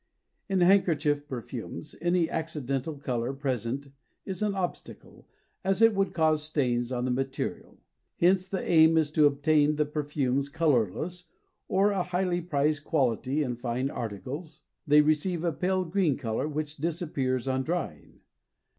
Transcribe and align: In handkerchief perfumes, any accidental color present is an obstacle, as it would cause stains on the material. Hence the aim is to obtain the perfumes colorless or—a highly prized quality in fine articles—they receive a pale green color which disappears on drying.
In 0.49 0.61
handkerchief 0.61 1.27
perfumes, 1.27 1.95
any 2.01 2.27
accidental 2.27 2.97
color 2.97 3.33
present 3.33 3.89
is 4.25 4.41
an 4.41 4.55
obstacle, 4.55 5.27
as 5.63 5.79
it 5.79 5.93
would 5.93 6.11
cause 6.11 6.41
stains 6.41 6.91
on 6.91 7.05
the 7.05 7.11
material. 7.11 7.77
Hence 8.19 8.47
the 8.47 8.67
aim 8.67 8.97
is 8.97 9.11
to 9.11 9.27
obtain 9.27 9.75
the 9.75 9.85
perfumes 9.85 10.49
colorless 10.49 11.25
or—a 11.67 12.01
highly 12.01 12.41
prized 12.41 12.83
quality 12.83 13.43
in 13.43 13.55
fine 13.57 13.91
articles—they 13.91 15.01
receive 15.01 15.43
a 15.43 15.53
pale 15.53 15.85
green 15.85 16.17
color 16.17 16.47
which 16.47 16.77
disappears 16.77 17.47
on 17.47 17.61
drying. 17.61 18.21